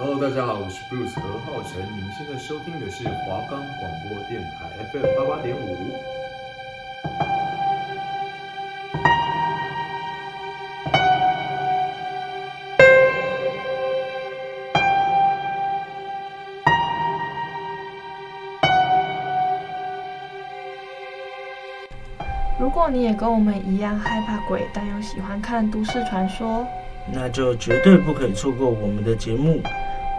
[0.00, 1.82] Hello，大家好，我是 Bruce 何浩晨。
[1.92, 5.76] 您现在收听的是华冈广播电台 FM 八八点五。
[22.60, 26.64] 如果你也跟我们一样害怕鬼，但又喜欢看都市传说，
[27.12, 29.60] 那就绝对不可以错过我们的节目。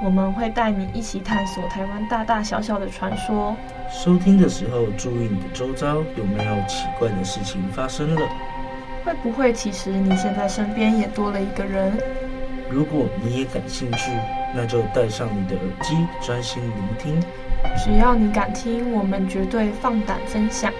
[0.02, 3.56] 我们会带你一起探索台湾大大小小的传说。
[3.92, 8.22] 收听的时候，注意你的周遭有没有奇怪的事情发生了。
[9.04, 11.98] 会不会其实你现在身边也多了一个人？
[12.70, 14.12] 如果你也感兴趣，
[14.56, 17.22] 那就戴上你的耳机，专心聆听。
[17.78, 20.72] 只要你敢听，我们绝对放胆分享。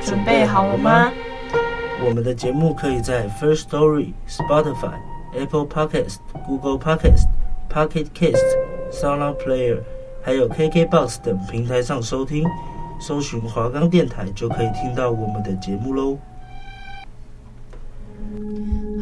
[0.00, 1.12] 准备好了吗？
[2.04, 4.94] 我们的节目可以在 First Story、Spotify、
[5.34, 6.16] Apple Podcast、
[6.46, 7.26] Google Podcast、
[7.70, 8.42] Pocket Cast、
[8.90, 9.80] SoundOn Player，
[10.22, 12.44] 还有 KKBox 等平台上收听。
[13.00, 16.18] 搜寻华冈电台就可以听到我们的节目喽。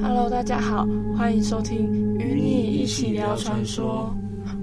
[0.03, 0.87] Hello，大家好，
[1.17, 4.15] 欢迎收听《与你一起聊传说》，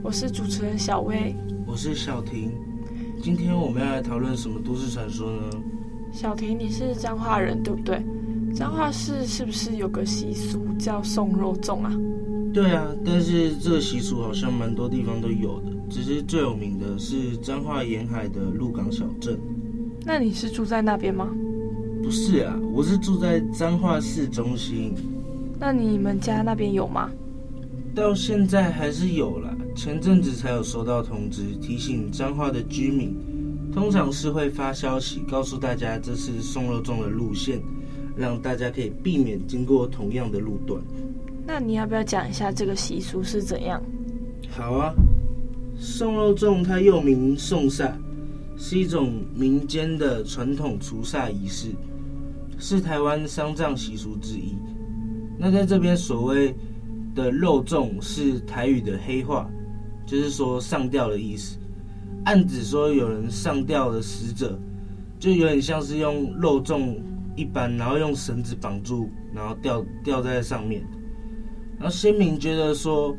[0.03, 1.33] 我是主持人小薇，
[1.65, 2.51] 我是小婷。
[3.21, 5.41] 今天我们要来讨论什么都市传说呢？
[6.11, 8.03] 小婷，你是彰化人对不对？
[8.53, 11.91] 彰化市是不是有个习俗叫送肉粽啊？
[12.53, 19.39] 对啊，但是这个习俗好像蛮多地方都有的，只是最有名的是彰化沿海的鹿港小镇。
[20.05, 21.29] 那你是住在那边吗？
[22.03, 24.93] 不是啊，我是住在彰化市中心。
[25.59, 27.09] 那你们家那边有吗？
[27.95, 33.15] 到现在还是有啦，前阵子才有收到通知，提醒彰化的居民。
[33.71, 37.59] 通常是会发消息告诉大家这是送肉粽的路线，
[38.15, 40.79] 让大家可以避免经过同样的路段。
[41.45, 43.81] 那你要不要讲一下这个习俗是怎样？
[44.49, 44.93] 好啊，
[45.77, 47.91] 送肉粽它又名送煞，
[48.55, 51.69] 是一种民间的传统除煞仪式，
[52.57, 54.55] 是台湾丧葬习俗之一。
[55.37, 56.55] 那在这边所谓
[57.13, 59.49] 的肉粽是台语的黑话，
[60.05, 61.57] 就是说上吊的意思。
[62.25, 64.57] 暗指说有人上吊的死者，
[65.19, 66.95] 就有点像是用肉粽
[67.35, 70.81] 一般，然后用绳子绑住，然后吊吊在上面。
[71.83, 73.13] 然后先民觉得说，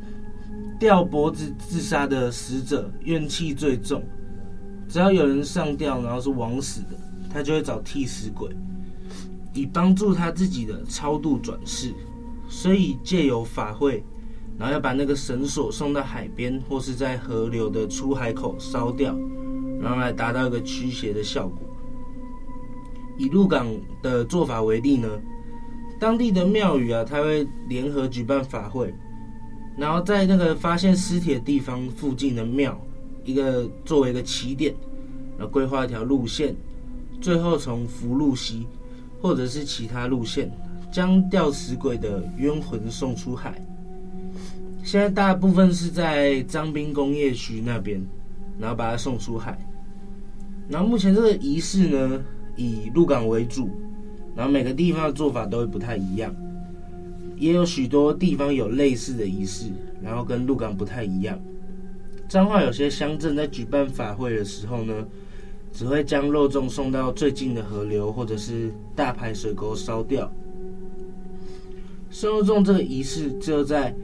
[0.80, 4.02] 吊脖子自杀的死者怨气最重，
[4.88, 6.96] 只要有人上吊，然后是枉死的，
[7.30, 8.48] 他就会找替死鬼，
[9.52, 11.92] 以帮助他自己的超度转世。
[12.48, 14.02] 所以借由法会。
[14.56, 19.14] 然后要把那个绳索送到海边，或是在河流的出海口烧掉，
[19.78, 21.58] 然后来达到一个驱邪的效果。
[23.18, 23.66] 以鹿港
[24.00, 25.08] 的做法为例呢，
[25.98, 28.92] 当地的庙宇啊，它会联合举办法会，
[29.76, 32.78] 然后在那个发现尸体的地方附近的庙，
[33.24, 34.74] 一个作为一个起点，
[35.38, 36.54] 然后规划一条路线，
[37.20, 38.66] 最后从福禄溪
[39.20, 40.50] 或者是其他路线，
[40.92, 43.54] 将吊死鬼的冤魂送出海。
[44.82, 48.04] 现在大部分是在张滨工业区那边，
[48.58, 49.58] 然后把它送出海。
[50.68, 52.22] 然后目前这个仪式呢，
[52.56, 53.70] 以鹿港为主，
[54.36, 56.34] 然后每个地方的做法都会不太一样，
[57.36, 59.66] 也有许多地方有类似的仪式，
[60.02, 61.38] 然后跟鹿港不太一样。
[62.28, 65.06] 彰化有些乡镇在举办法会的时候呢，
[65.72, 70.30] 只会将肉粽送到最近的河流或者是大排水沟烧掉。
[72.10, 73.94] 送肉粽这个仪式只有在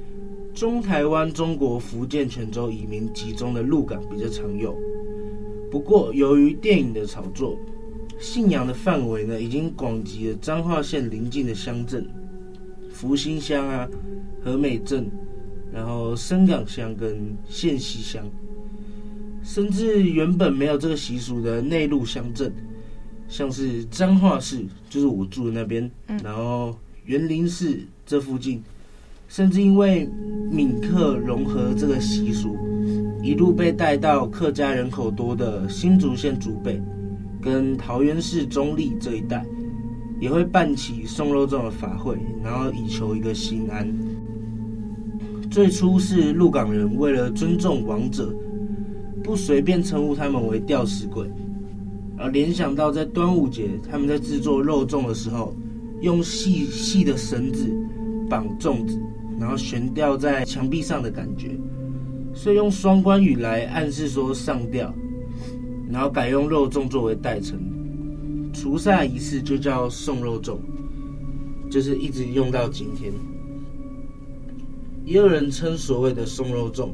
[0.52, 4.76] 中台湾、中国福建泉州移民集中的鹿港比较常用，
[5.70, 7.56] 不过由于电影的炒作，
[8.20, 12.06] 信仰的范围呢已经广及了彰化县邻近的乡镇，
[12.92, 13.88] 福兴乡啊、
[14.44, 15.10] 和美镇，
[15.72, 18.24] 然后深港乡跟县西乡，
[19.42, 22.52] 甚至原本没有这个习俗的内陆乡镇，
[23.26, 25.90] 像是彰化市，就是我住的那边，
[26.22, 26.76] 然后
[27.06, 28.62] 园林市这附近。
[29.28, 30.08] 甚至因为
[30.50, 32.56] 闽客融合这个习俗，
[33.22, 36.82] 一路被带到客家人口多的新竹县竹北，
[37.40, 39.44] 跟桃园市中坜这一带，
[40.20, 43.88] 也会办起送肉粽的法会，然后以求一个心安。
[45.50, 48.34] 最初是鹿港人为了尊重亡者，
[49.22, 51.26] 不随便称呼他们为吊死鬼，
[52.16, 55.54] 而联想到在端午节他们在制作肉粽的时候，
[56.02, 57.66] 用细细的绳子
[58.28, 59.00] 绑粽子。
[59.40, 61.58] 然后悬吊在墙壁上的感觉，
[62.34, 64.94] 所以用双关语来暗示说上吊，
[65.90, 67.58] 然后改用肉粽作为代称，
[68.52, 70.58] 除煞仪式就叫送肉粽，
[71.70, 73.12] 就是一直用到今天。
[75.04, 76.90] 也有人称所谓的送肉粽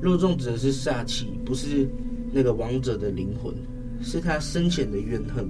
[0.00, 1.88] 肉粽指的是煞气，不是
[2.32, 3.54] 那个亡者的灵魂，
[4.02, 5.48] 是他生前的怨恨，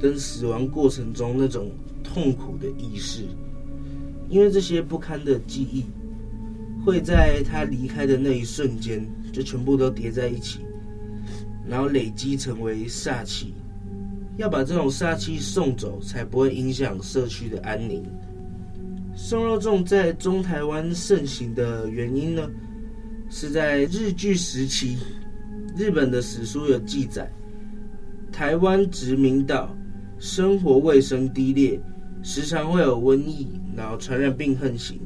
[0.00, 1.70] 跟死亡过程中那种
[2.02, 3.22] 痛苦的意识。
[4.28, 5.84] 因为这些不堪的记忆，
[6.84, 10.60] 会在他离开的那一瞬间，就全部都叠在一起，
[11.68, 13.54] 然后累积成为煞气。
[14.36, 18.04] 要把这种煞气送走，才不会影响社区的安宁。
[19.14, 22.48] 送肉粽在中台湾盛行的原因呢，
[23.28, 24.96] 是在日据时期，
[25.76, 27.28] 日本的史书有记载，
[28.30, 29.76] 台湾殖民岛
[30.20, 31.80] 生活卫生低劣，
[32.22, 35.00] 时常会有瘟疫，然后传染病横行，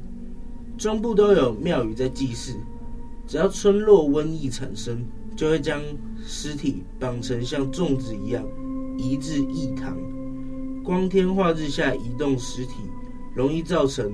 [0.76, 2.52] 中部都有庙宇在祭祀，
[3.26, 5.02] 只要村落瘟疫产生，
[5.36, 5.80] 就会将
[6.24, 8.44] 尸体绑成像粽子一样，
[8.96, 9.96] 移至义堂，
[10.82, 12.72] 光天化日下移动尸体。
[13.34, 14.12] 容易造成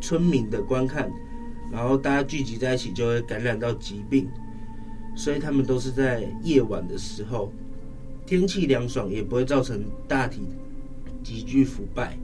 [0.00, 1.08] 村民的观看，
[1.70, 4.28] 然后大家聚集在一起就会感染到疾病，
[5.14, 7.52] 所以他们都是在夜晚的时候，
[8.26, 10.40] 天气凉爽，也不会造成大体
[11.22, 12.18] 急剧腐败。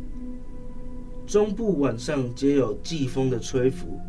[1.28, 4.00] 中部晚上皆有季风的吹拂，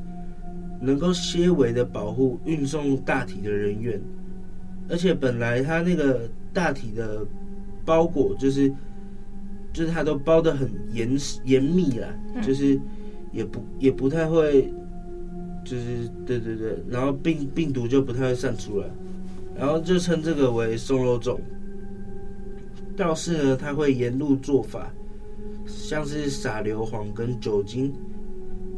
[0.82, 4.02] 能够些微的保护运送大体的人员，
[4.90, 7.26] 而且本来它那个大体的
[7.86, 8.72] 包裹就是。
[9.76, 12.08] 就是它都包的很严严密啦，
[12.44, 12.80] 就是
[13.32, 14.72] 也不也不太会，
[15.66, 18.88] 就是对对对，然后病病毒就不太会散出来，
[19.58, 21.40] 然后就称这个为松肉粽。
[22.96, 24.94] 倒是呢，他会沿路做法，
[25.66, 27.92] 像是撒硫磺跟酒精，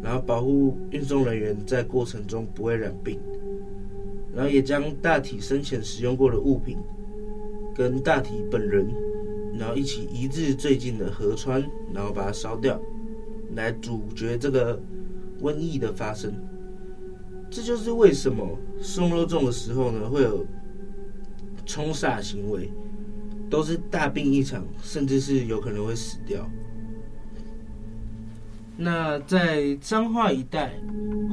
[0.01, 3.19] 然后保护运送人员在过程中不会染病，
[4.35, 6.77] 然后也将大体生前使用过的物品
[7.73, 8.85] 跟大体本人。
[9.57, 12.77] 然后一起移至最近的河川，然后把它烧掉，
[13.55, 14.77] 来阻绝这个
[15.41, 16.33] 瘟疫的发生。
[17.49, 18.45] 这就是为什么
[18.81, 20.45] 送肉粽的时候呢，会有
[21.65, 22.69] 冲煞行为，
[23.49, 26.45] 都是大病一场，甚至是有可能会死掉。
[28.77, 30.73] 那在彰化一带，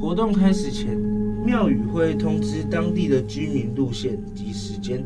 [0.01, 0.97] 活动开始前，
[1.45, 5.05] 庙宇会通知当地的居民路线及时间。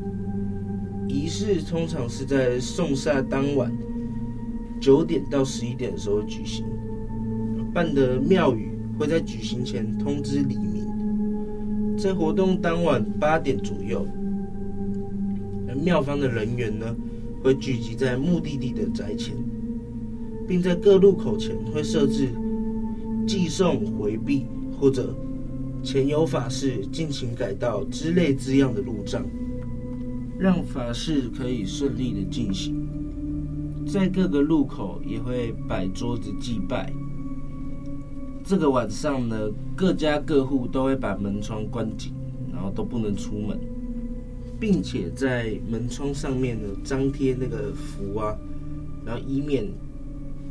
[1.08, 3.72] 仪式通常是在送煞当晚
[4.80, 6.66] 九点到十一点的时候举行，
[7.72, 14.06] 办的庙宇会在举行前通知黎明，在活动当晚八点左右，
[15.82, 16.94] 庙方的人员呢
[17.42, 19.34] 会聚集在目的地的宅前，
[20.46, 22.28] 并在各路口前会设置
[23.26, 24.46] 寄送回避
[24.78, 25.14] 或者
[25.82, 29.25] 前有法事进行改道之类字样的路障。
[30.38, 32.76] 让法事可以顺利的进行，
[33.87, 36.92] 在各个路口也会摆桌子祭拜。
[38.44, 42.12] 这个晚上呢，各家各户都会把门窗关紧，
[42.52, 43.58] 然后都不能出门，
[44.60, 48.37] 并且在门窗上面呢张贴那个符啊，
[49.06, 49.66] 然后以免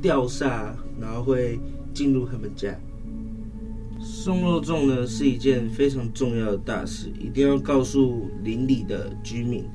[0.06, 0.68] 吊煞，
[1.02, 1.60] 然后会
[1.92, 2.72] 进入他们家。
[4.00, 9.66] 送肉粽呢是一件非常重要的大事，一定要告诉邻里的居民，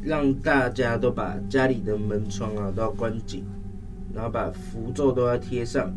[0.00, 3.44] 让大家都把家里的门窗啊都要关紧，
[4.14, 5.92] 然后把符咒都要贴上。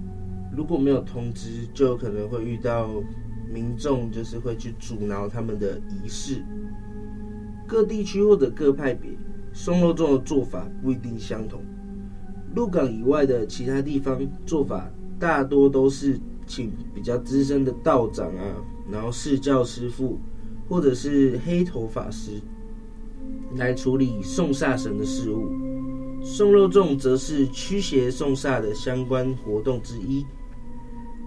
[0.52, 2.90] 如果没有通知，就有可能会遇到
[3.54, 6.44] 民众就是会去阻挠他们的仪式。
[7.68, 9.12] 各地区或者各派别
[9.54, 11.62] 送肉粽的做法不一定相同，
[12.56, 16.20] 鹿港以外的其他地方做法大多都是。
[16.48, 18.44] 请比较资深的道长啊，
[18.88, 20.20] 然后释教师傅，
[20.70, 22.40] 或者是黑头法师
[23.56, 25.50] 来处理送煞神的事务。
[26.24, 30.24] 送肉粽则是驱邪送煞的相关活动之一。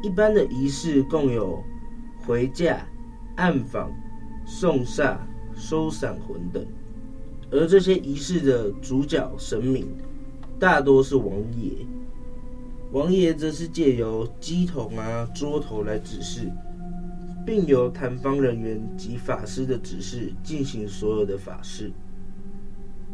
[0.04, 1.64] 一般的仪式共有
[2.25, 2.87] 回驾、
[3.35, 3.90] 暗访、
[4.47, 5.16] 送煞、
[5.52, 6.64] 收散魂等，
[7.50, 9.88] 而这些仪式的主角神明
[10.58, 11.86] 大多是王爷。
[12.90, 16.50] 王爷则是借由乩童啊、桌头来指示，
[17.46, 21.92] 并由坛方人员及法师的指示进行所有的法事。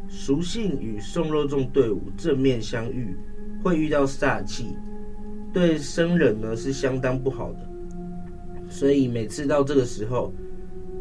[0.09, 3.15] 俗信与送肉粽队伍正面相遇，
[3.63, 4.77] 会遇到煞气，
[5.53, 7.59] 对生人呢是相当不好的。
[8.71, 10.33] 所以每次到这个时候，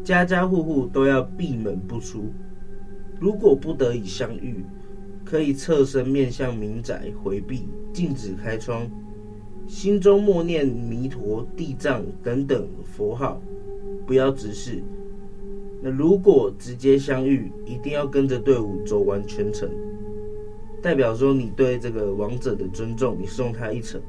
[0.02, 2.32] 家家户户都要闭门不出。
[3.20, 4.64] 如果不得已相遇，
[5.24, 8.86] 可以侧身面向民宅回避，禁止开窗，
[9.66, 13.40] 心中默念弥陀、地藏等等佛号，
[14.06, 14.82] 不要直视。
[15.80, 19.68] 那如果直接相遇，一定要跟着队伍走完全程，
[20.82, 24.00] 代表说你对这个王者的尊重，你送他一程。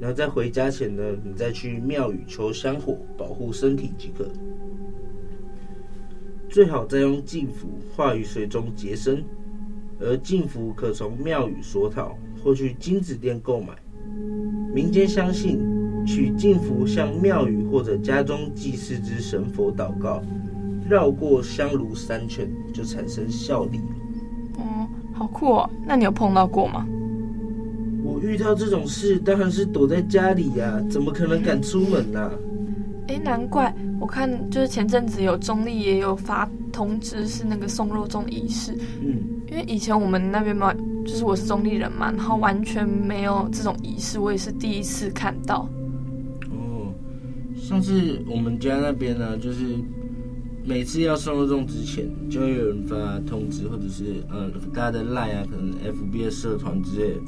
[0.00, 4.26] 然后在回家前呢，你再去庙宇求香火，保护身体即可。
[6.48, 9.22] 最好再用净符化于水中结身，
[10.00, 13.74] 而净符可从庙宇索讨或去金子店购买。
[14.74, 15.60] 民间相信，
[16.06, 20.22] 取净符向庙宇或者家中祭祀之神佛祷告，
[20.88, 23.80] 绕过香炉三圈就产生效力。
[24.56, 25.70] 哦，好酷哦！
[25.86, 26.86] 那你有碰到过吗？
[28.02, 32.32] 我遇到这种事当然是躲在家里呀、啊，怎么可能敢出门呢、啊？
[33.08, 38.72] 哎，难怪我看就是前阵子有中立也有发通知，是那个送肉粽仪式。
[39.00, 39.18] 嗯，
[39.50, 40.72] 因为以前我们那边嘛，
[41.04, 45.68] 就是我是中立人嘛，然后完全没有这种仪式，我也是第一次看到。
[46.50, 46.94] 哦，
[47.56, 49.76] 上次我们家那边呢，就是
[50.64, 57.20] 每次要送肉粽之前，就会有人发通知，或者是呃大家的赖啊，可能 FB 的社团之类的，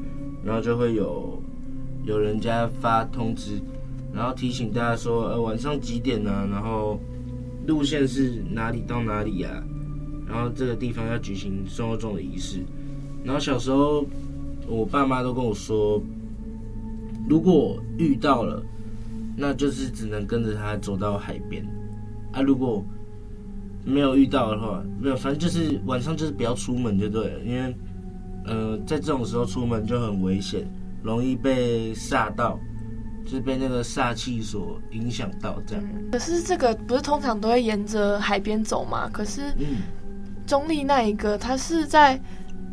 [0.45, 1.43] 然后就会有
[2.05, 3.61] 有人家发通知。
[4.15, 6.47] 然后提醒大家说，呃，晚上几点呢、啊？
[6.53, 7.01] 然后
[7.67, 9.65] 路线是哪里到哪里呀、啊？
[10.33, 12.61] 然后这个地方要举行送肉粽的仪式。
[13.23, 14.03] 然后小时候，
[14.67, 16.03] 我爸妈都跟我说，
[17.29, 18.63] 如果遇到了，
[19.37, 21.63] 那就是只能跟着他走到海边。
[22.33, 22.83] 啊，如果
[23.85, 27.77] 没有遇到的话，没有，反正就是晚上就是不要出门就对了，因为，
[28.47, 30.67] 呃，在这种时候出门就很危险，
[31.03, 32.59] 容易被煞到。
[33.25, 36.11] 就是被那个煞气所影响到，这样、嗯。
[36.11, 39.09] 可是这个不是通常都会沿着海边走吗？
[39.13, 39.43] 可是，
[40.53, 42.21] 中立那一个，他是在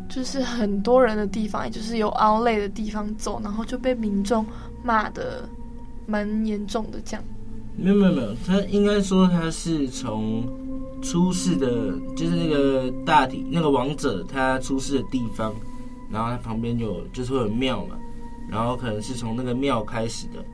[0.06, 4.44] 就是很多人的地方，也就是有凹类的地方走，然后就被民众
[4.82, 5.48] 骂得
[6.04, 7.24] 蛮严重的，这样。
[7.78, 10.44] 没有没有没有，他应该说他是从
[11.00, 11.66] 出事的，
[12.14, 15.54] 就是那个大体那个王者他出事的地方，
[16.10, 17.96] 然后他旁边有就是会有庙嘛。
[18.50, 20.44] 然后可能是从那个庙开始的，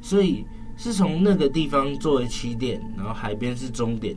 [0.00, 4.16] 所以是从那个地方作为起点，然后海边是终点。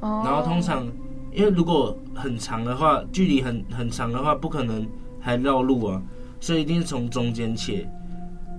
[0.00, 0.86] 然后通常，
[1.32, 4.86] 因为如果很长的话，距离很很长的话，不可能
[5.20, 6.02] 还绕路啊，
[6.40, 7.88] 所以一定是从中间切。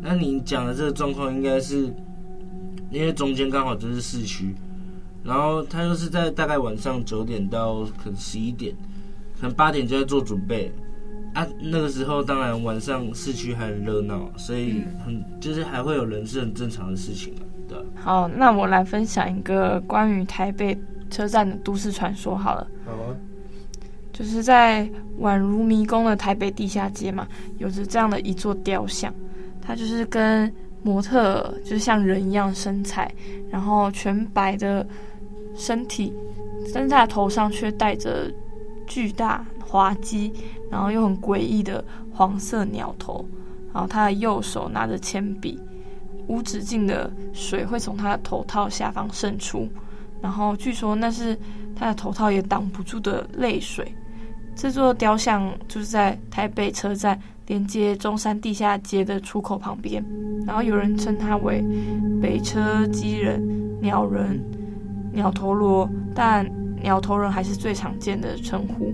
[0.02, 1.94] 那你讲的这个状况，应该是
[2.90, 4.56] 因为中间刚好就是市区，
[5.24, 8.74] 然后他又是在大概晚上九点到可能十一点，
[9.40, 10.72] 可能八点就在做准备。
[11.34, 17.36] 啊，那个时候当然晚上市区还很热闹，所以很就是还会有人是很正常的事情，
[17.68, 17.78] 对。
[17.94, 20.76] 好，那我来分享一个关于台北
[21.10, 22.68] 车站的都市传说好了。
[22.86, 23.16] 好啊。
[24.12, 24.90] 就是在
[25.22, 29.14] 宛如迷宫的台北地下街嘛，有着这样的一座雕像，
[29.62, 33.10] 它就是跟模特就是像人一样身材，
[33.50, 34.86] 然后全白的
[35.56, 36.14] 身体，
[36.74, 38.32] 但是他的头上却戴着
[38.86, 40.34] 巨大滑稽。
[40.72, 43.26] 然后又很诡异的黄色鸟头，
[43.74, 45.60] 然后他的右手拿着铅笔，
[46.28, 49.68] 无止境的水会从他的头套下方渗出，
[50.22, 51.38] 然后据说那是
[51.76, 53.94] 他的头套也挡不住的泪水。
[54.56, 60.04] 这座雕像就是在台北车站连接中山地下街的出口旁边，
[60.46, 61.64] 然后有人称它为
[62.22, 63.42] 北车机人、
[63.82, 64.44] 鸟人、
[65.14, 66.46] 鸟头罗，但
[66.82, 68.94] 鸟头人还是最常见的称呼，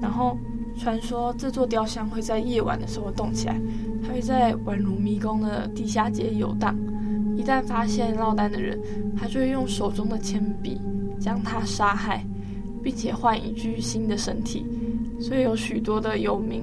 [0.00, 0.36] 然后。
[0.78, 3.60] 传说这座雕像会在夜晚的时候动起来，
[4.02, 6.74] 它会在宛如迷宫的地下街游荡。
[7.40, 8.78] 一旦发现落单的人，
[9.16, 10.78] 他就会用手中的铅笔
[11.18, 12.22] 将他杀害，
[12.82, 14.66] 并且换一具新的身体。
[15.18, 16.62] 所以有许多的游民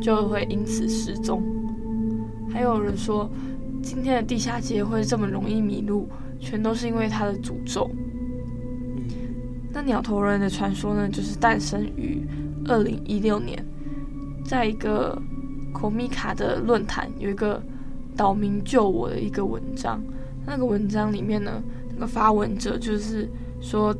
[0.00, 1.42] 就会因此失踪。
[2.48, 3.28] 还有人说，
[3.82, 7.90] 今天的地下街会这么容易迷路，全都是因为他的诅咒。
[9.72, 12.24] 那鸟头人的传说呢，就是诞生于。
[12.66, 13.62] 二零一六年，
[14.46, 15.20] 在一个
[15.72, 17.62] 孔米卡的论坛，有一个
[18.16, 20.02] 岛民救我的一个文章。
[20.46, 21.62] 那个文章里面呢，
[21.94, 23.28] 那个发文者就是
[23.60, 23.96] 说，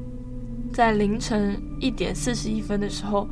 [0.73, 3.27] 在凌晨一点四十一分的时候，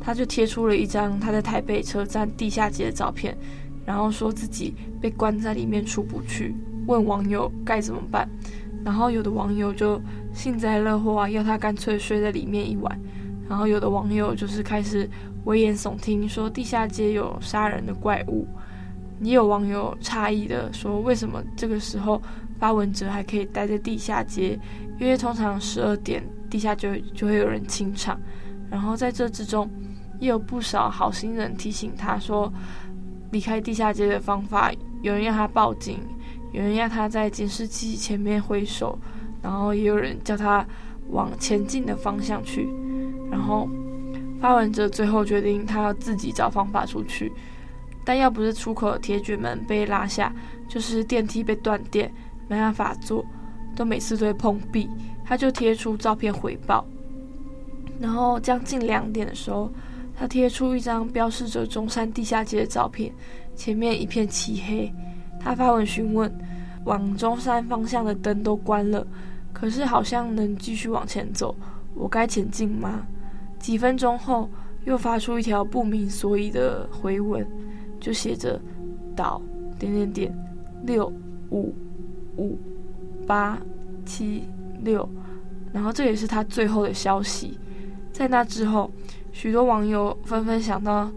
[0.00, 3.36] 他就贴出了一张他在台北车站地下街的照片，
[3.84, 6.54] 然后说自己被关在里面出不去，
[6.86, 8.28] 问网友该怎么办。
[8.84, 10.00] 然后有的网友就
[10.32, 13.00] 幸灾乐祸啊，要他干脆睡在里面一晚。
[13.48, 15.10] 然后有的网友就是开始
[15.44, 18.46] 危言耸听，说地下街有杀人的怪物。
[19.20, 22.20] 也有网友诧异的说，为什么这个时候
[22.58, 24.58] 发文者还可以待在地下街？
[24.98, 28.18] 因为通常十二点地下就就会有人清场。
[28.70, 29.70] 然后在这之中，
[30.20, 32.52] 也有不少好心人提醒他说，
[33.30, 34.72] 离开地下街的方法，
[35.02, 35.98] 有人要他报警，
[36.52, 38.98] 有人要他在监视器前面挥手，
[39.42, 40.66] 然后也有人叫他
[41.10, 42.68] 往前进的方向去。
[43.30, 43.68] 然后，
[44.40, 47.32] 发文者最后决定，他要自己找方法出去。
[48.08, 50.34] 但要不是出口的铁卷门被拉下，
[50.66, 52.10] 就是电梯被断电，
[52.48, 53.22] 没办法坐，
[53.76, 54.88] 都每次都会碰壁。
[55.26, 56.82] 他就贴出照片回报，
[58.00, 59.70] 然后将近两点的时候，
[60.16, 63.12] 他贴出一张标示着中山地下街的照片，
[63.54, 64.90] 前面一片漆黑。
[65.38, 66.32] 他发文询问，
[66.86, 69.06] 往中山方向的灯都关了，
[69.52, 71.54] 可是好像能继续往前走，
[71.94, 73.06] 我该前进吗？
[73.58, 74.48] 几分钟后，
[74.86, 77.46] 又发出一条不明所以的回文，
[78.00, 78.60] 就写着
[79.16, 79.40] “岛
[79.78, 80.34] 点点点
[80.84, 81.12] 六
[81.50, 81.74] 五
[82.36, 82.58] 五
[83.26, 83.58] 八
[84.04, 84.44] 七
[84.82, 85.08] 六”，
[85.72, 87.58] 然后这也是他最后的消息。
[88.12, 88.90] 在那之后，
[89.32, 91.10] 许多网友纷纷想到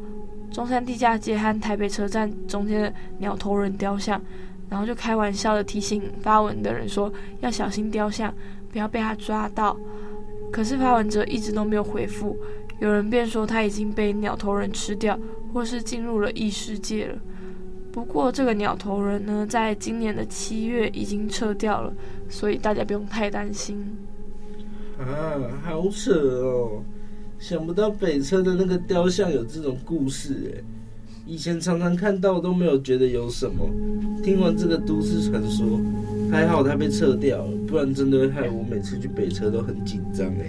[0.51, 4.21] 中山地下街和台北车站中间的鸟头人雕像，
[4.69, 8.33] 然后就开玩笑的提醒发文的人说要小心雕像，
[8.71, 9.75] 不要被他抓到。
[10.51, 12.37] 可是发文者一直都没有回复。
[12.81, 15.17] 有人便说他已经被鸟头人吃掉，
[15.53, 17.15] 或是进入了异世界了。
[17.91, 21.93] 不过这个鸟头人呢，在今年的七月已经撤掉了，
[22.27, 23.77] 所以大家不用太担心。
[24.97, 25.05] 啊，
[25.63, 26.83] 好扯哦！
[27.37, 30.63] 想不到北车的那个雕像有这种故事哎，
[31.27, 33.69] 以前常常看到都没有觉得有什么。
[34.23, 35.79] 听完这个都市传说，
[36.31, 40.45] 还好他被撤掉了，不然真的会害我每次去北车都很紧张哎。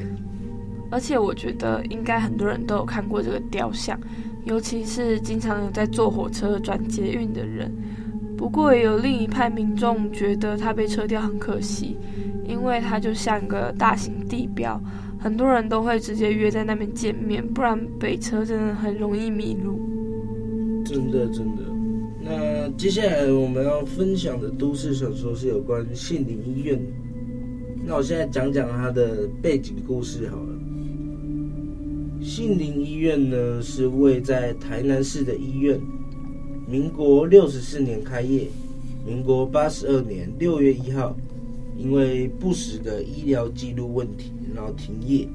[0.93, 3.99] 而且我觉得应该很多人都有看过这个雕像，
[4.45, 7.73] 尤其是经常有在坐火车转捷运的人。
[8.37, 11.97] 不过也有另一派民众觉得它被撤掉很可惜，
[12.45, 14.79] 因为它就像一个大型地标，
[15.19, 19.81] 很多人都会直接约在那边见面，不然北车真的很容易迷路。
[20.85, 21.63] 真的真的。
[22.21, 26.79] 那接下来我们要分享的都市传说是有关杏林医院。
[27.85, 30.52] 那我现在讲讲它的背景故事好了。
[32.23, 35.81] 杏林医院呢，是位在台南市的医院，
[36.69, 38.47] 民国六十四年开业，
[39.05, 41.17] 民国八十二年六月一号，
[41.77, 45.27] 因为不实的医疗记录问题，然后停业。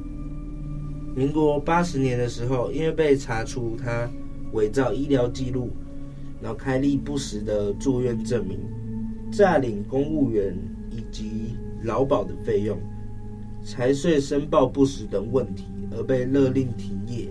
[1.13, 4.09] 民国八十年的时候，因为被查出他
[4.53, 5.69] 伪造医疗记录，
[6.41, 8.59] 然后开立不实的住院证明，
[9.29, 10.57] 诈领公务员
[10.89, 12.79] 以及劳保的费用，
[13.67, 15.65] 财税申报不实等问题。
[15.89, 17.27] 而被勒令停业。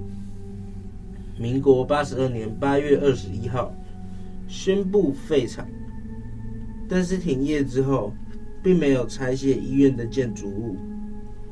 [1.39, 3.73] 民国八十二年八月二十一号，
[4.49, 5.69] 宣布废厂。
[6.89, 8.13] 但是停业之后，
[8.63, 10.77] 并没有拆卸医院的建筑物，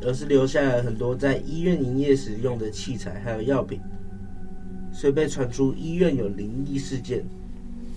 [0.00, 3.78] 而是留下了很多在医院营业时用的器材还有药品，
[4.90, 7.24] 所以被传出医院有灵异事件。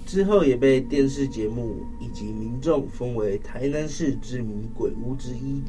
[0.05, 5.63] 之后也被电视节目以及民众封为台南市知名鬼屋之一。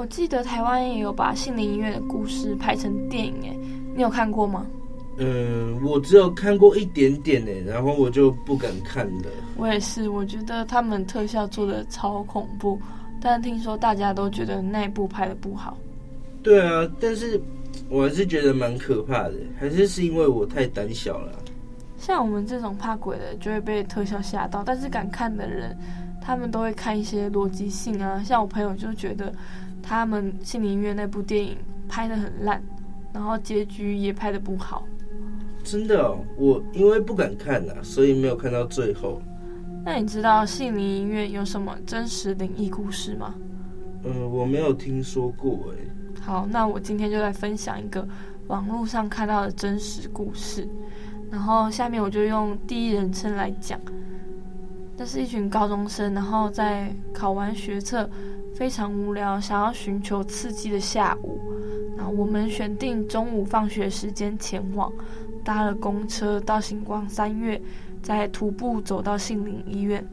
[0.00, 3.56] 我记得台湾也有把心灵医院的故事拍成电影，哎，
[3.94, 4.66] 你有看过吗？
[5.18, 9.28] 嗯，我只有看过一点点，哎，然后我就不敢看了。
[9.58, 12.80] 我也是，我觉得他们特效做的超恐怖，
[13.20, 15.76] 但听说大家都觉得那部拍的不好。
[16.42, 17.38] 对啊，但是
[17.90, 21.30] 我还是觉得蛮可怕的，还是是因为我太胆小了。
[21.98, 25.76] 像我们这种怕鬼的，就会被特效吓到，但是敢看的人，
[26.20, 28.22] 他们都会看一些逻辑性啊。
[28.22, 29.32] 像我朋友就觉得。
[29.82, 31.56] 他们杏林医院那部电影
[31.88, 32.62] 拍的很烂，
[33.14, 34.86] 然后结局也拍的不好。
[35.64, 39.22] 真的哦，我因为不敢看啊，所以没有看到最后。
[39.82, 43.34] 那你知道杏林医院有什么真实灵异故事吗？
[44.04, 45.88] 呃，我没有听说过诶。
[46.20, 48.06] 好，那我今天就来分享一个
[48.48, 50.68] 网络上看到的真实故事，
[51.30, 53.80] 然后下面我就用第一人称来讲。
[55.00, 58.06] 这是一群高中生，然后在考完学测。
[58.54, 61.40] 非常无聊，想要寻求刺激的下午，
[61.96, 64.92] 那我们选定中午放学时间前往，
[65.42, 67.58] 搭了公车到星光三月，
[68.02, 70.06] 再徒步走到杏林医院。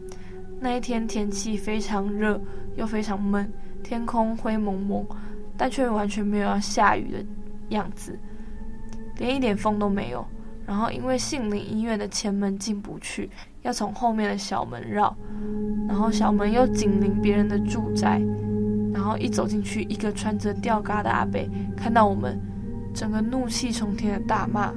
[0.62, 2.40] 那一天天气非常热，
[2.78, 3.52] 又非常闷，
[3.84, 5.06] 天空灰蒙蒙，
[5.58, 7.26] 但却完全没有要下雨的
[7.76, 8.18] 样子，
[9.18, 10.26] 连一点风都没有。
[10.66, 13.30] 然后因为杏林医院的前门进不去，
[13.68, 15.14] 要从后面的小门绕，
[15.90, 18.22] 然后小门又紧邻别人的住宅，
[18.94, 21.38] 然后一走进去，一个穿着吊嘎的阿伯
[21.76, 22.40] 看到我们，
[22.94, 24.72] 整个怒气冲天的大骂：“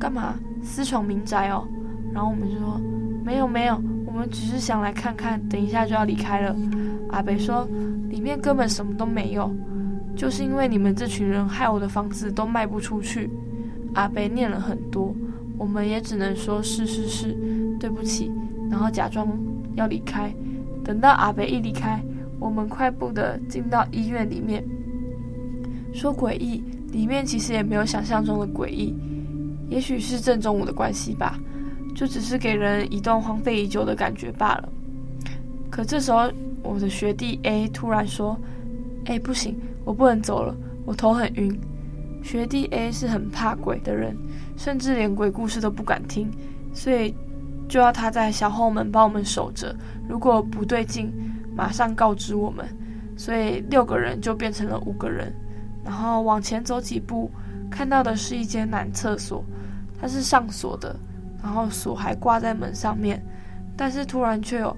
[0.00, 1.64] 干嘛私闯民宅哦？”
[2.12, 2.80] 然后我们就说
[3.24, 6.56] ：“没有没有，我们只是想来看看，等一下就要离开了。”
[7.10, 7.64] 阿伯说
[8.10, 9.48] ：“里面根本什么都没有，
[10.16, 13.30] 就是因为你们这群人害我的房子都卖不出去。”
[13.94, 15.14] 阿伯念了很多。
[15.56, 17.28] 我们也只能说是是是，
[17.84, 18.32] 对不起，
[18.70, 19.28] 然后假装
[19.74, 20.34] 要离开。
[20.82, 22.02] 等到阿北一离开，
[22.40, 24.64] 我们快步的进到医院里面。
[25.92, 28.94] 说诡异，里面其实也没有想象中的诡异，
[29.68, 31.38] 也许是正中午的关系吧，
[31.94, 34.72] 就只是给人一栋荒废已久的感觉罢了。
[35.70, 38.34] 可这时候，我的学弟 A 突然说
[39.04, 41.54] ：“哎，不行，我不能走了，我头很晕。”
[42.24, 44.16] 学弟 A 是很怕鬼的人，
[44.56, 46.30] 甚至连鬼故事都不敢听，
[46.72, 47.14] 所以
[47.74, 49.74] 就要他在小后门帮我们守着。
[50.08, 51.12] 如果不对劲，
[51.56, 52.64] 马上告知我们。
[53.16, 55.34] 所以六个人就变成了五个人。
[55.84, 57.28] 然后往前走几步，
[57.68, 59.44] 看到的是一间男厕所，
[60.00, 60.94] 它是上锁的，
[61.42, 63.20] 然后锁还挂在门上面，
[63.76, 64.76] 但是突然却有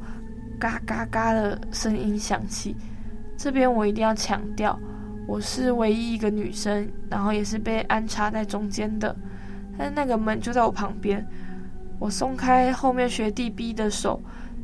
[0.58, 2.74] 嘎嘎嘎的声音响起。
[3.36, 4.78] 这边我一定要强调。
[5.28, 9.14] 我是唯一一个女生，然后也是被安插在中间的，
[9.76, 11.22] 但那个门就在我旁边。
[11.98, 14.20] 我松开后面学弟 B 的手，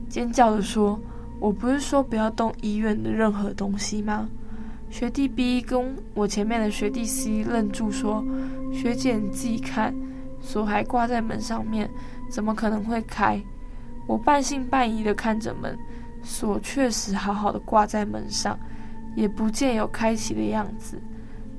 [0.09, 1.01] 尖叫地说
[1.41, 4.29] ：“我不是说不要动医院的任何东西吗？”
[4.91, 8.25] 学弟 B 跟我前面的学弟 C 愣住说
[8.73, 9.95] ：“学姐你自己看，
[10.41, 11.89] 锁还挂在门上面，
[12.31, 13.43] 怎么可能会开？”
[14.07, 15.79] 我半信半疑地看着门，
[16.23, 18.59] 锁确实好好的挂在门上。
[19.15, 20.99] 也不见有开启的样子。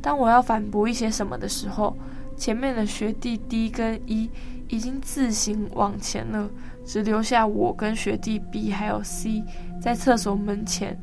[0.02, 1.96] 当我要反驳一些什么的时候，
[2.36, 4.28] 前面的学弟 D 跟 E
[4.74, 6.50] 已经自行往前了，
[6.84, 9.44] 只留下我跟学弟 B 还有 C
[9.80, 10.98] 在厕所门前。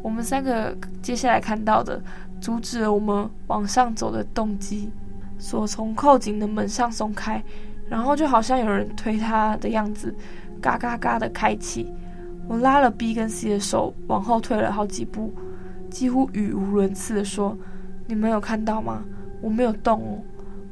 [0.00, 2.00] 我们三个接下来看到的，
[2.40, 4.92] 阻止了我们往上走的动机。
[5.36, 7.42] 锁从扣紧的门上松开，
[7.88, 10.14] 然后就好像有人推它的样子，
[10.60, 11.92] 嘎嘎嘎的开启。
[12.46, 15.34] 我拉了 B 跟 C 的手，往后退了好几步。
[15.90, 17.58] 几乎语无伦次地说
[18.06, 19.02] ：“你们有看到吗？
[19.40, 20.22] 我没有动哦，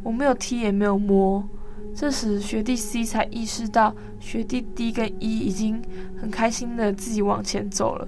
[0.04, 1.42] 我没有踢也没有摸。”
[1.96, 5.82] 这时学弟 C 才意识到学弟 D 跟 E 已经
[6.20, 8.06] 很开心的自己往前走了。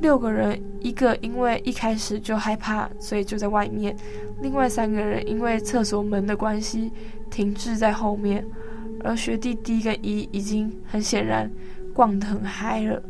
[0.00, 3.92] 六个人，一个因为一开始就害怕，所以就在外面；
[4.40, 6.92] 另外三个人因为厕所门的关系
[7.28, 8.46] 停滞在后面，
[9.02, 11.50] 而学弟 D 跟 E 已经很显然
[11.92, 13.02] 逛得很嗨了。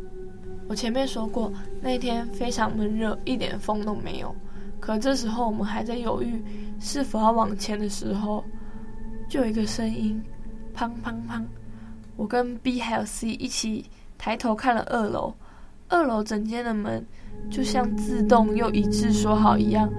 [0.67, 4.35] 我前面说过，那天非常闷热，一点风都没有。
[4.79, 6.43] 可这时候我们还在犹豫
[6.79, 8.43] 是否要往前的时候，
[9.27, 10.21] 就有一个声音，
[10.75, 11.41] 砰砰砰！
[12.15, 13.85] 我跟 B 还有 C 一起
[14.17, 15.33] 抬头看了二楼，
[15.89, 17.03] 二楼整间的门
[17.49, 19.89] 就像自动又一致说好一样，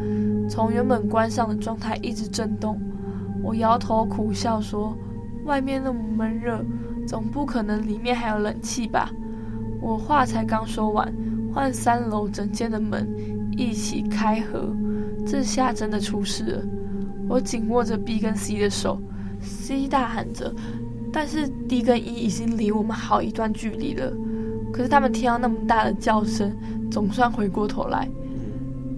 [0.49, 2.81] 从原本关上的状态一直震动。
[3.43, 4.97] 我摇头苦笑说
[5.45, 6.65] ：“外面那么闷热，
[7.07, 9.11] 总不可能里面还有冷气吧？”
[9.83, 11.13] 我话才刚说完，
[11.53, 13.07] 换三楼整间的门
[13.51, 14.75] 一起开合，
[15.27, 16.63] 这下真的出事了。
[17.29, 18.99] 我紧握着 B 跟 C 的手
[19.45, 20.53] ，C 大喊着，
[21.13, 24.13] 但是 D 跟 E 已经离我们好一段距离了。
[24.73, 26.53] 可是他们听到那么大的叫声，
[26.91, 28.09] 总算回过头来。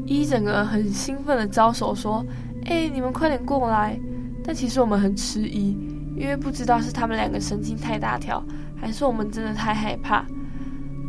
[0.07, 2.25] E 整个很兴奋的招手说
[2.65, 3.99] ：“哎，你们快点过来！”
[4.43, 5.77] 但其实我们很迟疑，
[6.17, 8.43] 因为不知道是他们两个神经太大条，
[8.77, 10.25] 还是我们真的太害怕。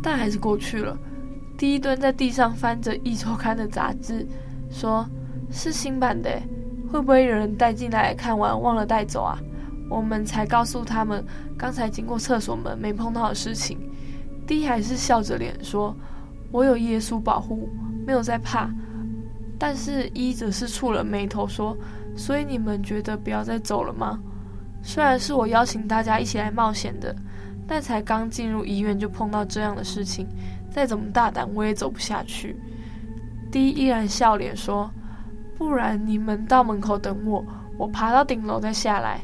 [0.02, 0.98] 但还是过去了。
[1.56, 4.26] 第一蹲在地上翻着一周刊的杂志，
[4.70, 5.08] 说
[5.50, 6.30] ：“是新版的，
[6.90, 9.38] 会不会有人带进来看完忘了带走啊？”
[9.90, 11.24] 我们才告诉他们
[11.56, 13.78] 刚才经过厕所门没碰到的事情。
[14.46, 15.96] D 还是笑着脸说
[16.52, 17.68] ：“我有耶稣保护，
[18.06, 18.70] 没有在怕。”
[19.58, 21.76] 但是一则是触了眉头说
[22.16, 24.20] ：“所以你们觉得不要再走了吗？”
[24.82, 27.14] 虽然是我邀请大家一起来冒险的。
[27.70, 30.26] 但才刚进入医院就碰到这样的事情，
[30.70, 32.56] 再怎么大胆我也走不下去。
[33.52, 34.90] ”D 依然笑脸说
[35.58, 37.44] ：“不然你们到门口等我，
[37.76, 39.20] 我爬到顶楼再下来。”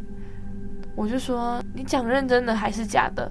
[0.96, 3.30] 我就说：“你讲认真的还是假的？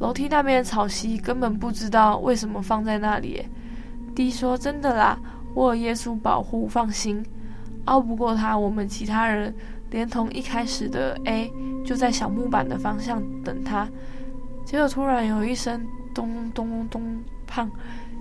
[0.00, 3.44] 楼梯那边的草席根本不知道为什么放在那里。”
[4.14, 5.18] D 说：“真的啦，
[5.54, 7.24] 我有耶稣保护，放心。
[7.86, 9.54] 拗不过他，我们其他人
[9.90, 11.52] 连同一开始的 A
[11.84, 13.88] 就在小木板的方向等他。”
[14.64, 17.68] 结果突然有一声咚咚咚，砰！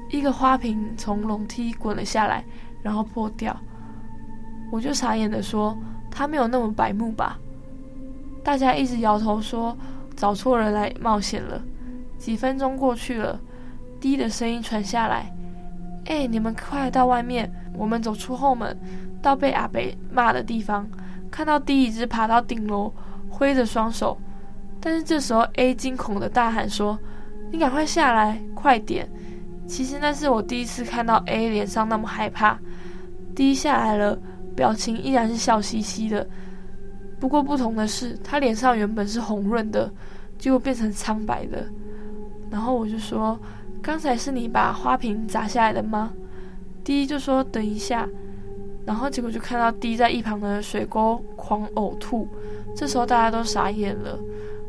[0.10, 2.44] 一个花瓶从楼梯滚了下来，
[2.82, 3.56] 然后破掉。
[4.74, 5.78] 我就傻眼的说
[6.10, 7.38] ：“他没有那么白目吧？”
[8.44, 9.78] 大家一直摇头说
[10.18, 11.62] ：“找错人来冒险了。”
[12.18, 13.40] 几分钟过去了，
[14.02, 15.32] 滴的声音传下来
[16.10, 18.76] ：“哎，你们快到外面！”我们走出后门，
[19.22, 20.90] 到被阿北骂的地方，
[21.30, 22.92] 看到滴一直爬到顶楼，
[23.30, 24.18] 挥着双手。
[24.82, 26.98] 但是这时候，A 惊恐的大喊说
[27.54, 29.08] ：“你赶快下来，快点！”
[29.70, 32.58] 其实那是我第一次看到 A 脸上那么害怕。
[33.36, 34.18] 滴下来了，
[34.56, 36.28] 表情依然是笑嘻嘻的。
[37.20, 39.92] 不过不同的是，他脸上原本是红润的，
[40.38, 41.66] 结果变成苍白的。
[42.52, 43.39] 然后我就说
[43.82, 46.12] ：“刚才是你把花瓶砸下来的吗
[46.84, 48.08] ？”D 就说：“等一下。”
[48.86, 52.28] 然后结果就看到 D 在一旁的水沟狂呕吐。
[52.76, 54.20] 这时候大家都傻眼了。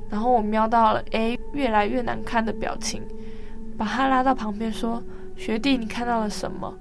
[0.09, 3.03] 然后我瞄到了 A 越来越难看的表情，
[3.77, 5.03] 把他拉到旁边说
[5.35, 6.73] ：“学弟，你看到了什么？”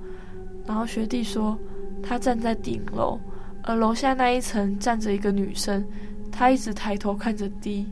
[0.68, 1.58] 然后学弟说
[2.04, 3.18] ：“他站在顶楼，
[3.64, 5.84] 而楼下那一层站着一个女生，
[6.32, 7.88] 她一直抬头看着 D，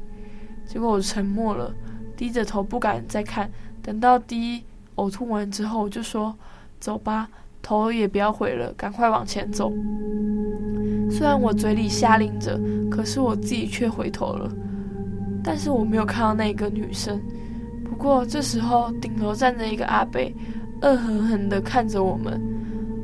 [0.66, 1.74] 结果我沉默了，
[2.18, 3.50] 低着头不敢再看。
[3.82, 4.64] 等到 D
[4.96, 6.36] 呕吐完之后，我就说
[6.80, 7.30] ：“走吧，
[7.62, 9.72] 头也不要回了，赶快往前走。”
[11.10, 14.52] 虽然我嘴里下令着，可是我自己却回头了。
[15.44, 17.20] 但是我没有看到那个女生。
[17.84, 20.20] 不过这时候顶楼站着一个阿伯，
[20.82, 22.40] 恶狠狠地看着我们。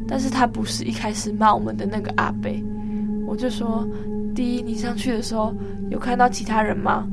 [0.08, 2.64] 但是他不是一开始骂我们的那个阿贝。
[3.26, 3.88] 我就说
[4.34, 5.54] ：“第一，你上去的时候
[5.90, 7.08] 有看到其他人吗？”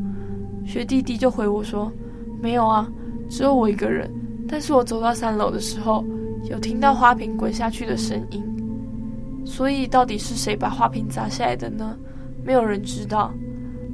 [0.64, 1.92] 学弟弟就回我说
[2.40, 2.88] ：“没有啊，
[3.28, 4.10] 只有我一个人。
[4.48, 6.04] 但是我走到三楼的时候，
[6.48, 8.42] 有听到花瓶滚下去的声音。
[9.44, 11.96] 所以到底是谁把花瓶砸下来的呢？
[12.44, 13.32] 没有人知道。”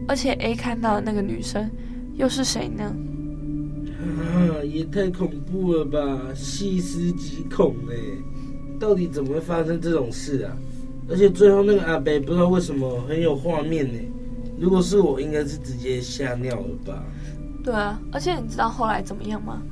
[0.08, 1.70] 而且 A 看到的那个女生
[2.14, 2.92] 又是谁呢？
[3.94, 6.34] 啊，也太恐怖了吧！
[6.34, 7.94] 细思极恐哎，
[8.80, 10.56] 到底怎么会发生这种事啊？
[11.08, 14.00] 而且最后那个阿伯不知道为什么很有画面呢。
[14.58, 17.02] 如果是我，应该是直接吓尿了吧？
[17.62, 19.62] 对啊，而且你知道后来怎么样吗？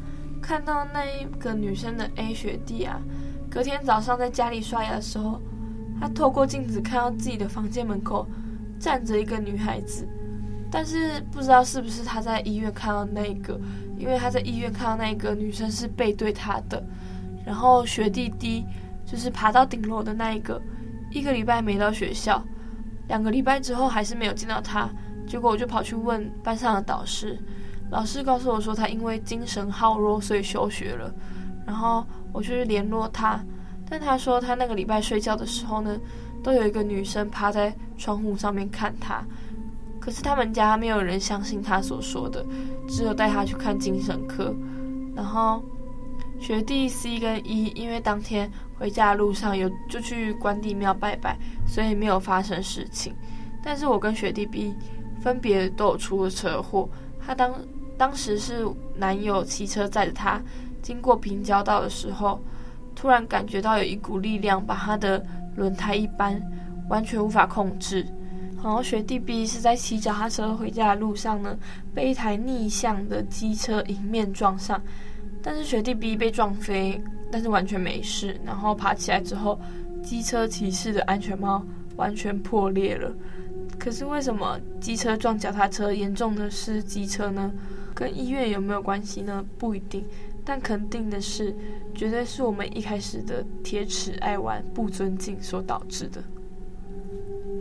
[0.43, 3.01] 看到那一个女生的 A 学弟啊，
[3.51, 5.41] 隔天早上在家里刷牙的时候，
[6.01, 8.27] 他透过镜子看到自己的房间门口
[8.79, 10.07] 站着一个女孩子。
[10.71, 13.59] 但是不知道是不是他在医院看到那个，
[13.99, 16.83] 因为他在医院看到那个女生是背对他的，
[17.45, 18.65] 然后学弟弟
[19.11, 20.61] 就是爬到顶楼的那一个，
[21.11, 22.43] 一个礼拜没到学校，
[23.09, 24.87] 两个礼拜之后还是没有见到他，
[25.27, 27.39] 结果我就跑去问班上的导师，
[27.91, 31.11] 老师告诉我说他因为精神耗弱所以休学了，
[31.67, 33.43] 然后我就去联络他，
[33.89, 35.99] 但他说他那个礼拜睡觉的时候呢，
[36.43, 39.25] 都有一个女生趴在窗户上面看他。
[39.99, 42.45] 可是他们家没有人相信他所说的，
[42.89, 44.55] 只有带他去看精神科。
[45.15, 45.63] 然后
[46.41, 53.15] 学弟 C 跟 E 因为当天回家的路上有就去关帝庙拜拜，所以没有发生事情。
[53.63, 54.75] 但是我跟学弟 B
[55.21, 56.89] 分别都有出了车祸。
[57.21, 57.53] 他当
[57.97, 60.41] 当时是男友骑车载着他
[60.81, 62.41] 经过平交道的时候，
[62.95, 65.25] 突然感觉到有一股力量把他的
[65.57, 66.41] 轮胎一扳，
[66.89, 68.07] 完全无法控制。
[68.63, 71.59] 然后学弟 B 是在骑脚踏车回家的路上呢，
[71.95, 74.81] 被一台逆向的机车迎面撞上，
[75.43, 78.39] 但是学弟 B 被撞飞，但是完全没事。
[78.45, 79.59] 然后爬起来之后，
[80.03, 81.65] 机车骑士的安全帽
[81.97, 83.13] 完全破裂了。
[83.79, 87.53] 可是为什么机车撞脚踏车严重的是机车呢？
[87.95, 89.45] 跟医院有没有关系呢？
[89.59, 90.05] 不一定，
[90.45, 91.55] 但肯定的是，
[91.95, 96.23] 绝对是我们一开始的铁齿爱玩、不尊敬所导致的。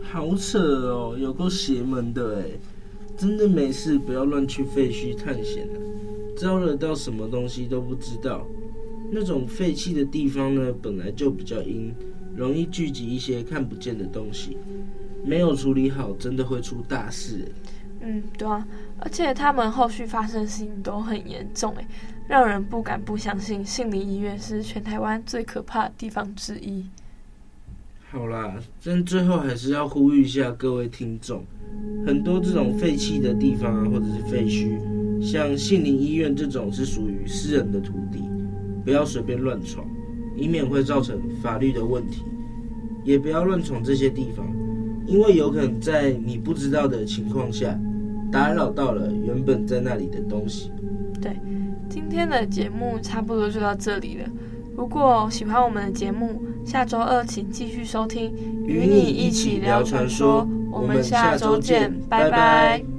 [0.02, 2.44] 好扯哦，有够邪门的哎！
[3.16, 5.76] 真的没事，不要乱去废墟探险啊，
[6.38, 8.46] 招惹到什么东西都不知道。
[9.10, 11.94] 那种废弃的地方呢，本来就比较阴，
[12.36, 14.56] 容易聚集一些看不见的东西，
[15.24, 17.70] 没有处理好，真的会出大事哎。
[18.00, 18.66] 嗯，对啊，
[19.00, 21.86] 而且他们后续发生的事情都很严重哎，
[22.28, 26.84] 让人不敢不相信，杏林医院是全台湾最可怕的地方之一。
[28.10, 31.42] 好啦，但最后还是要呼吁一下各位听众，
[32.06, 34.78] 很多这种废弃的地方啊，或者是废墟，
[35.20, 38.22] 像杏林医院这种是属于私人的土地，
[38.84, 39.86] 不要随便乱闯，
[40.36, 42.24] 以免会造成法律的问题。
[43.04, 44.46] 也不要乱闯这些地方，
[45.06, 47.78] 因为有可能在你不知道的情况下，
[48.30, 50.70] 打扰到了原本在那里的东西。
[51.20, 51.36] 对，
[51.88, 54.28] 今天的节目差不多就到这里了。
[54.76, 58.30] 如果喜欢我们的节目，下周二请继续收听，
[58.66, 60.46] 与你一起聊传说。
[60.70, 62.30] 我们下周见，拜拜。
[62.30, 62.97] 拜拜。